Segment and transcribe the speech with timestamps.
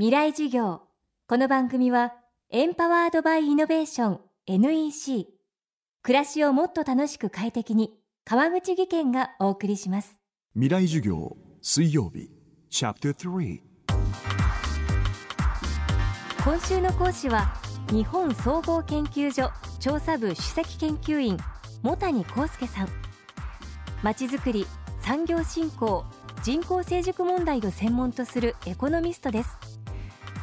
[0.00, 0.80] 未来授業。
[1.28, 2.14] この番組は
[2.48, 5.26] エンパワードバイイノベーション NEC
[6.02, 7.92] 暮らしをもっと楽しく快適に
[8.24, 10.18] 川口義賢がお送りします。
[10.54, 12.30] 未来授業水曜日
[12.70, 13.60] チャプター3
[16.46, 17.52] 今週の講師は
[17.92, 21.36] 日本総合研究所調査部首席研究員
[21.82, 22.88] 茂谷幸介さん。
[24.02, 24.66] まちづくり
[25.02, 26.06] 産業振興
[26.42, 29.59] 人口成熟問題を専門とするエコノミストです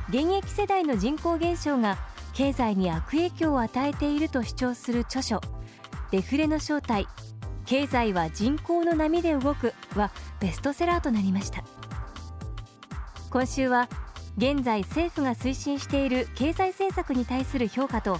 [0.09, 1.97] 現役世代の人口減少が
[2.33, 5.41] 経済に悪影響を与えていると主張する著書
[6.11, 7.07] デフレの正体
[7.65, 11.63] 経済は人口の波で動くはベストセラーとなりました。
[13.29, 13.89] 今週は
[14.37, 18.19] 現在政府が推進している経済政策に対する評価と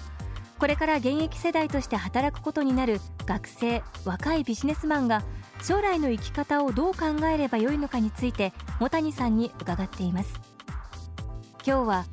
[0.60, 5.24] これから現役世代として働くことになる学生若いビジネスマンが
[5.64, 10.57] 将来の生き方をどう考えればよいのかについて茂谷さんに伺っています。
[11.68, 12.06] 今日は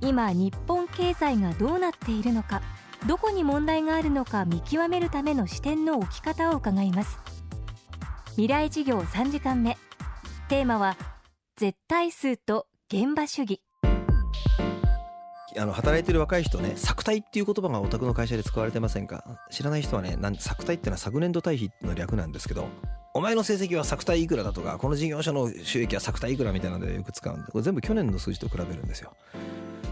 [0.00, 2.62] 今日本経済がどうなっているのか
[3.08, 7.18] どこに問題があるのか見極めるための視点の置き方を伺います
[8.36, 9.76] 未来事業3時間目
[10.48, 10.96] テーマは
[11.56, 13.60] 絶対数と現場主義
[15.58, 19.24] あの働いてる若い人ね作体っていう言葉がお宅の会社で使われてませんか？
[19.50, 22.68] 知らない人はねなん作体ってのは昨年度対比の略なんですけど
[23.14, 29.14] お前の成績は作体いくらだとかこの事業所の収益は作体いくらみたいなのでよく使うんでこれ全部去年の数字と比べるんですよ。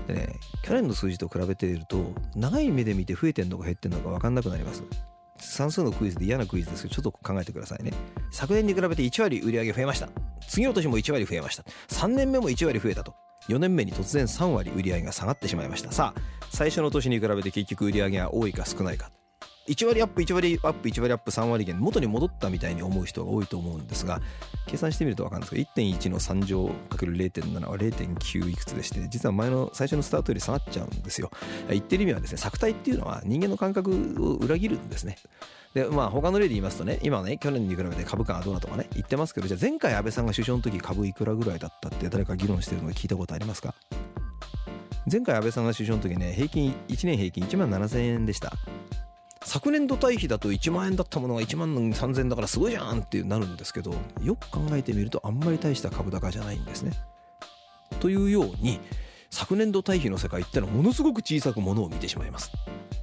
[0.06, 0.28] でね
[0.62, 4.82] 去年の数字と比べていると長い目で見て増えてんのか減ってんのか分かんなくなります。
[5.42, 7.92] 算数のクイズで嫌なクイズですけどちょっと考えてくださいね。
[8.30, 10.08] 昨年に比べて1割売上増えました。
[10.48, 11.64] 次の年も1割増えました。
[11.88, 13.14] 3年目も1割増えたと。
[13.48, 15.92] 4年目に突然3割売り上げが下がってしまいました。
[15.92, 19.10] さあ最初の年に比べて結局売り上げが多いか少ないか。
[19.68, 24.20] 1割アップ1割アップ1割アップ3割減元に戻ったみたいに思う人が多いと思うんですが
[24.66, 31.30] 計算してみると分かるんですけど1.1の3乗 ×0.7 は0.9いくつでして実は前の最初のスタートより下がっちゃうんですよ。
[31.68, 35.16] 言ってる意味はですね作体っていうのは人間の感覚を裏切るんですね。
[35.74, 43.74] でまあ他の例で言いますとね今ね去年に比べて株価がどうなとかね言ってますけどじゃあ前回安倍さんが首相の時株いくらぐらいだったって誰か議論してるの聞いたことありますか？
[45.10, 48.52] 前回安倍さんが首相の時ね平均1年平均1万7000円でした。
[49.44, 56.92] 昨年度対比だと1万円だったものが1万3000円だからすごいじゃんってなるんですけどよく考えてみるとあんまり大した株高じゃないんですね。
[58.00, 58.80] というように
[59.30, 62.52] 昨年度対比の世界ってのはものすごく小さくものを見てしまいます。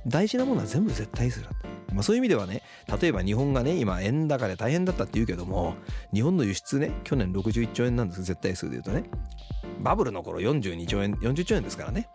[0.06, 1.50] 大事なものは全部絶対数だ
[1.94, 2.62] まあ、そういう意味ではね
[3.02, 5.76] 例えば日本がね今円高で大変だったって言うけども
[6.14, 9.04] 日本の輸出ね去年61兆円なんです絶対数で言うとね
[9.80, 12.08] バブルの頃42兆円40兆円ですからね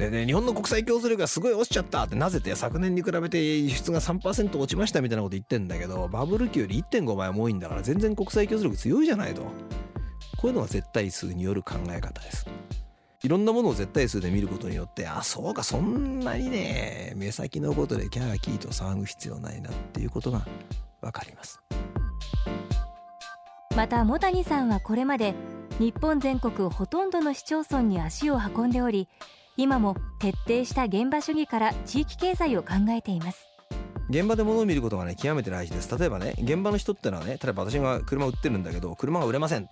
[0.00, 9.42] でね、日本の国際競争力がすごい落ちちゃったってなぜって昨年に比べて輸出が3%落ちましたみたいなこと言ってんだけどバブル期より1.5倍も多いんだから全然国際競争力強いじゃないと。
[9.42, 9.48] こ
[10.44, 12.46] ういうのが絶対数による考え方です。
[13.22, 20.46] いろんなものを絶対数で見ることによってあそうかそんなにね目先のことでキャーキーと騒ぐ必要ないなっていうことが
[21.02, 21.60] 分かります。
[23.76, 25.34] また茂谷さんはこれまで
[25.78, 29.08] 日本全国ほとんどの市町村に足を運んでおり
[29.60, 33.46] 今も徹底した現場主義から地域経済を考えています。
[34.08, 35.98] 現場で物を見ることがね極めて大事です。
[35.98, 39.68] 例えばね現場の人ってのはね例えば私が車売ってるんだけど車が売れません。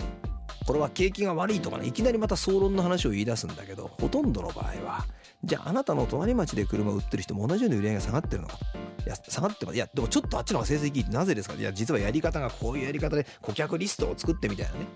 [0.66, 5.06] これは景気が悪いとかねいきなりまた総論の話を言い出すんだけどほとんどの場合は
[5.42, 8.58] じゃああなたの隣町で車を売ってる人も同じように売り上げが下がってるのか。
[9.06, 9.74] いや下がってます。
[9.74, 11.54] いやでもちょっとあっちの方が成績いいってなぜですか？
[11.54, 14.86] いや実はやり方がこういうやり方で顧客リストを作ってみたいなね。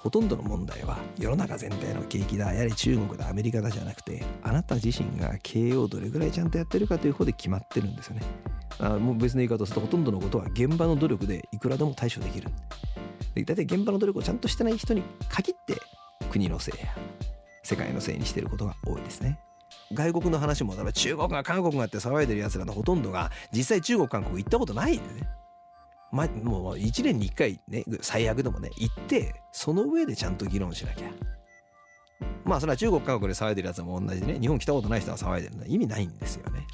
[0.00, 8.22] ほとんどの問題は世の中全体の景気だやはり中国だアメリカだじゃなくてあなた自身が経営をどれぐらいちゃんとやってるかという方で決まってるんですよね。
[8.78, 12.48] あもう別の言い方をするとほとんどのことは現場の努力でいくらでも対処できる。
[13.34, 15.74] で大体現場の努力をちゃんとしてない人に限って
[16.30, 16.86] 国のせいや
[17.62, 19.38] 世界のせいにしてることが多いですね。
[19.92, 25.28] 外国の話も例えば中国が韓国がって騒いでる奴らのほとんどが実際中国韓国行ったことないんでね。
[26.12, 31.08] ま、もう1年に1回ね、最悪でもね、行って、その上でちゃんと議論しなきゃ。
[32.44, 36.66] まあそれは中国、韓国で騒いでるやつも同じでね、日本来たことない人が騒いでるのは意味ないんですよね。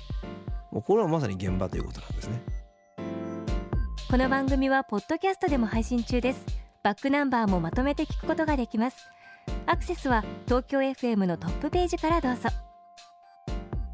[0.71, 2.43] もうこれはまさに現場ということなんですね。
[4.09, 6.45] この番組はポッドキャストでも配信中です。
[6.83, 8.97] バックナンバーもまとめて聞くことができます。
[9.67, 12.49] アクセスは東京 FM のトップページからどうぞ。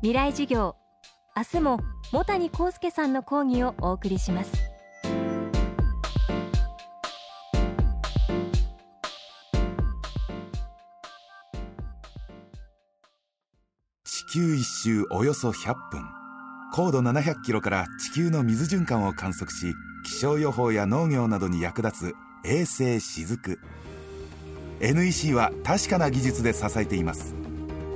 [0.03, 0.77] 未来授業
[1.35, 1.81] 明日も
[2.11, 4.72] 茂谷幸介さんの講義をお送りします。
[14.27, 16.05] 球一周およそ100分。
[16.75, 19.75] 高度700キロから地球の水循環を観測し
[20.05, 22.15] 気象予報や農業などに役立つ
[22.45, 23.59] 衛星しずく。
[24.81, 27.35] NEC は確かな技術で支えています。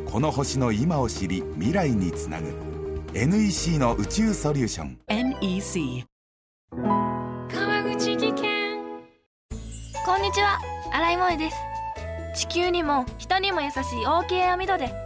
[0.07, 2.55] この星の今を知り未来につなぐ。
[3.15, 4.99] NEC の宇宙ソリューション。
[5.09, 6.05] NEC
[6.71, 8.77] 川口技研。
[10.05, 10.59] こんにちは。
[10.93, 11.57] 新井萌です。
[12.37, 15.06] 地球にも人にも優しい OK 網戸で